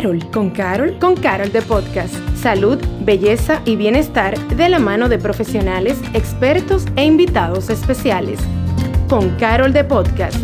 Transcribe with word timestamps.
Carol, 0.00 0.30
con 0.30 0.48
Carol, 0.48 0.98
con 0.98 1.14
Carol 1.14 1.52
de 1.52 1.60
Podcast. 1.60 2.14
Salud, 2.34 2.78
belleza 3.02 3.60
y 3.66 3.76
bienestar 3.76 4.38
de 4.48 4.70
la 4.70 4.78
mano 4.78 5.10
de 5.10 5.18
profesionales, 5.18 6.00
expertos 6.14 6.86
e 6.96 7.04
invitados 7.04 7.68
especiales. 7.68 8.40
Con 9.10 9.36
Carol 9.36 9.74
de 9.74 9.84
Podcast. 9.84 10.38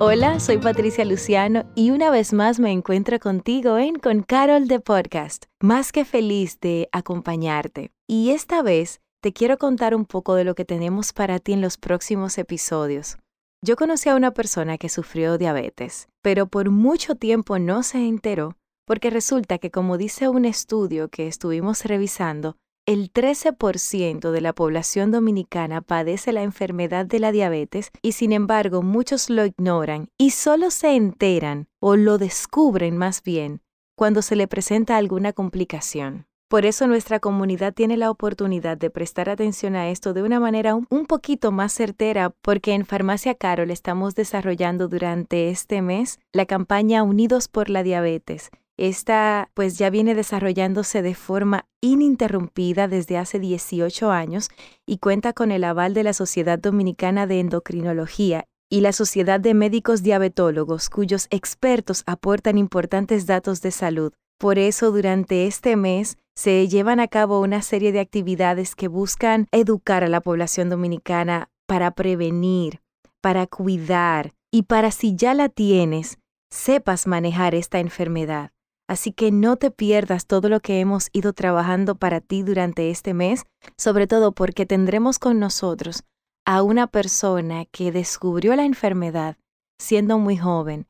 Hola, 0.00 0.40
soy 0.40 0.58
Patricia 0.58 1.04
Luciano 1.04 1.62
y 1.76 1.92
una 1.92 2.10
vez 2.10 2.32
más 2.32 2.58
me 2.58 2.72
encuentro 2.72 3.20
contigo 3.20 3.78
en 3.78 3.94
Con 3.94 4.24
Carol 4.24 4.66
de 4.66 4.80
Podcast. 4.80 5.44
Más 5.60 5.92
que 5.92 6.04
feliz 6.04 6.58
de 6.58 6.88
acompañarte. 6.90 7.92
Y 8.08 8.30
esta 8.30 8.62
vez 8.62 9.00
te 9.20 9.32
quiero 9.32 9.56
contar 9.56 9.94
un 9.94 10.04
poco 10.04 10.34
de 10.34 10.42
lo 10.42 10.56
que 10.56 10.64
tenemos 10.64 11.12
para 11.12 11.38
ti 11.38 11.52
en 11.52 11.60
los 11.60 11.76
próximos 11.78 12.38
episodios. 12.38 13.18
Yo 13.62 13.76
conocí 13.76 14.08
a 14.08 14.14
una 14.14 14.30
persona 14.30 14.78
que 14.78 14.88
sufrió 14.88 15.36
diabetes, 15.36 16.08
pero 16.22 16.46
por 16.46 16.70
mucho 16.70 17.14
tiempo 17.14 17.58
no 17.58 17.82
se 17.82 17.98
enteró 18.08 18.56
porque 18.86 19.10
resulta 19.10 19.58
que 19.58 19.70
como 19.70 19.98
dice 19.98 20.28
un 20.28 20.44
estudio 20.44 21.10
que 21.10 21.28
estuvimos 21.28 21.84
revisando, 21.84 22.56
el 22.86 23.12
13% 23.12 24.32
de 24.32 24.40
la 24.40 24.52
población 24.52 25.12
dominicana 25.12 25.80
padece 25.80 26.32
la 26.32 26.42
enfermedad 26.42 27.06
de 27.06 27.20
la 27.20 27.30
diabetes 27.30 27.92
y 28.02 28.12
sin 28.12 28.32
embargo 28.32 28.82
muchos 28.82 29.30
lo 29.30 29.44
ignoran 29.44 30.08
y 30.18 30.30
solo 30.30 30.72
se 30.72 30.96
enteran 30.96 31.68
o 31.78 31.94
lo 31.94 32.18
descubren 32.18 32.96
más 32.96 33.22
bien 33.22 33.60
cuando 33.94 34.22
se 34.22 34.34
le 34.34 34.48
presenta 34.48 34.96
alguna 34.96 35.32
complicación. 35.34 36.26
Por 36.50 36.66
eso 36.66 36.88
nuestra 36.88 37.20
comunidad 37.20 37.72
tiene 37.72 37.96
la 37.96 38.10
oportunidad 38.10 38.76
de 38.76 38.90
prestar 38.90 39.30
atención 39.30 39.76
a 39.76 39.88
esto 39.88 40.14
de 40.14 40.24
una 40.24 40.40
manera 40.40 40.74
un, 40.74 41.06
poquito 41.06 41.52
más 41.52 41.72
certera 41.72 42.34
porque 42.42 42.72
en 42.72 42.84
Farmacia 42.84 43.36
Carol 43.36 43.70
estamos 43.70 44.16
desarrollando 44.16 44.88
durante 44.88 45.50
este 45.50 45.80
mes 45.80 46.18
la 46.32 46.46
campaña 46.46 47.04
Unidos 47.04 47.46
por 47.46 47.70
la 47.70 47.84
Diabetes. 47.84 48.50
Esta 48.76 49.48
pues 49.54 49.78
ya 49.78 49.90
viene 49.90 50.16
desarrollándose 50.16 51.02
de 51.02 51.14
forma 51.14 51.66
ininterrumpida 51.80 52.88
desde 52.88 53.16
hace 53.16 53.38
18 53.38 54.10
años 54.10 54.50
y 54.84 54.98
cuenta 54.98 55.32
con 55.32 55.52
el 55.52 55.62
aval 55.62 55.94
de 55.94 56.02
la 56.02 56.14
Sociedad 56.14 56.58
Dominicana 56.58 57.28
de 57.28 57.38
Endocrinología 57.38 58.44
y 58.68 58.80
la 58.80 58.92
Sociedad 58.92 59.38
de 59.38 59.54
Médicos 59.54 60.02
Diabetólogos, 60.02 60.90
cuyos 60.90 61.28
expertos 61.30 62.02
aportan 62.06 62.58
importantes 62.58 63.26
datos 63.26 63.62
de 63.62 63.70
salud. 63.70 64.12
Por 64.36 64.58
eso, 64.58 64.90
durante 64.90 65.46
este 65.46 65.76
mes 65.76 66.16
se 66.40 66.68
llevan 66.68 67.00
a 67.00 67.08
cabo 67.08 67.38
una 67.42 67.60
serie 67.60 67.92
de 67.92 68.00
actividades 68.00 68.74
que 68.74 68.88
buscan 68.88 69.46
educar 69.52 70.04
a 70.04 70.08
la 70.08 70.22
población 70.22 70.70
dominicana 70.70 71.50
para 71.66 71.90
prevenir, 71.90 72.80
para 73.20 73.46
cuidar 73.46 74.32
y 74.50 74.62
para 74.62 74.90
si 74.90 75.14
ya 75.14 75.34
la 75.34 75.50
tienes, 75.50 76.16
sepas 76.50 77.06
manejar 77.06 77.54
esta 77.54 77.78
enfermedad. 77.78 78.52
Así 78.88 79.12
que 79.12 79.30
no 79.30 79.56
te 79.56 79.70
pierdas 79.70 80.26
todo 80.26 80.48
lo 80.48 80.60
que 80.60 80.80
hemos 80.80 81.10
ido 81.12 81.34
trabajando 81.34 81.96
para 81.96 82.22
ti 82.22 82.42
durante 82.42 82.88
este 82.88 83.12
mes, 83.12 83.44
sobre 83.76 84.06
todo 84.06 84.32
porque 84.32 84.64
tendremos 84.64 85.18
con 85.18 85.40
nosotros 85.40 86.04
a 86.46 86.62
una 86.62 86.86
persona 86.86 87.66
que 87.66 87.92
descubrió 87.92 88.56
la 88.56 88.64
enfermedad 88.64 89.36
siendo 89.78 90.18
muy 90.18 90.38
joven 90.38 90.86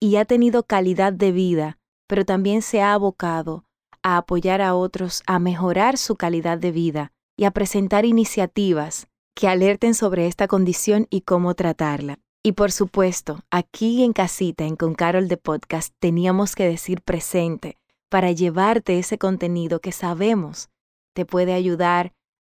y 0.00 0.16
ha 0.16 0.24
tenido 0.24 0.62
calidad 0.62 1.12
de 1.12 1.32
vida, 1.32 1.78
pero 2.06 2.24
también 2.24 2.62
se 2.62 2.80
ha 2.80 2.94
abocado 2.94 3.65
a 4.06 4.18
apoyar 4.18 4.62
a 4.62 4.76
otros 4.76 5.24
a 5.26 5.40
mejorar 5.40 5.98
su 5.98 6.14
calidad 6.14 6.58
de 6.58 6.70
vida 6.70 7.10
y 7.36 7.42
a 7.42 7.50
presentar 7.50 8.04
iniciativas 8.04 9.08
que 9.34 9.48
alerten 9.48 9.94
sobre 9.94 10.28
esta 10.28 10.46
condición 10.46 11.08
y 11.10 11.22
cómo 11.22 11.54
tratarla. 11.54 12.20
Y 12.44 12.52
por 12.52 12.70
supuesto, 12.70 13.40
aquí 13.50 14.04
en 14.04 14.12
casita, 14.12 14.62
en 14.62 14.76
Con 14.76 14.94
Carol 14.94 15.26
de 15.26 15.36
Podcast, 15.38 15.92
teníamos 15.98 16.54
que 16.54 16.68
decir 16.68 17.02
presente 17.02 17.78
para 18.08 18.30
llevarte 18.30 18.96
ese 19.00 19.18
contenido 19.18 19.80
que 19.80 19.90
sabemos 19.90 20.68
te 21.12 21.26
puede 21.26 21.52
ayudar 21.52 22.12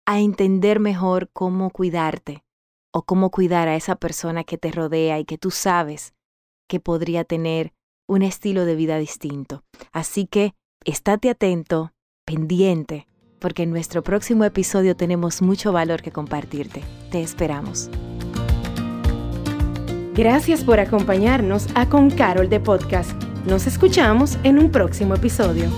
a 0.05 0.19
entender 0.19 0.81
mejor 0.81 1.31
cómo 1.33 1.71
cuidarte 1.71 2.43
o 2.93 3.03
cómo 3.03 3.31
cuidar 3.31 3.69
a 3.69 3.77
esa 3.77 3.95
persona 3.95 4.43
que 4.43 4.59
te 4.59 4.73
rodea 4.73 5.21
y 5.21 5.25
que 5.25 5.39
tú 5.39 5.53
sabes 5.53 6.13
que 6.69 6.81
podría 6.81 7.23
tener 7.23 7.73
un 8.09 8.23
estilo 8.23 8.65
de 8.65 8.75
vida 8.75 8.99
distinto. 8.99 9.63
Así 9.93 10.27
que 10.27 10.57
estate 10.87 11.31
atento, 11.31 11.93
pendiente, 12.25 13.09
porque 13.41 13.65
en 13.65 13.71
nuestro 13.71 14.03
próximo 14.05 14.45
episodio 14.45 14.97
tenemos 14.97 15.43
mucho 15.43 15.73
valor 15.73 16.01
que 16.01 16.13
compartirte. 16.13 16.83
Te 17.11 17.21
esperamos. 17.21 17.91
Gracias 20.15 20.65
por 20.65 20.79
acompañarnos 20.79 21.67
a 21.75 21.89
Con 21.89 22.11
Carol 22.11 22.49
de 22.49 22.61
Podcast. 22.61 23.21
Nos 23.47 23.67
escuchamos 23.67 24.39
en 24.45 24.59
un 24.59 24.71
próximo 24.71 25.17
episodio. 25.17 25.69